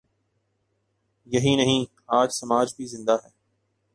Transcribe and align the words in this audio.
یہی 1.25 1.55
نہیں، 1.55 1.85
آج 2.07 2.29
سماج 2.31 2.73
بھی 2.77 2.85
زندہ 2.85 3.15
ہے۔ 3.23 3.29